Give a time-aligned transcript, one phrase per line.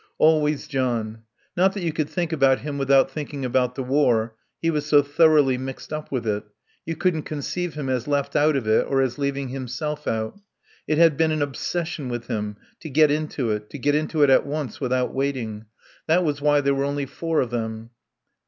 [0.17, 1.25] Always John.
[1.55, 5.03] Not that you could think about him without thinking about the war; he was so
[5.03, 6.43] thoroughly mixed up with it;
[6.87, 10.39] you couldn't conceive him as left out of it or as leaving himself out.
[10.87, 14.31] It had been an obsession with him, to get into it, to get into it
[14.31, 15.67] at once, without waiting.
[16.07, 17.91] That was why there was only four of them.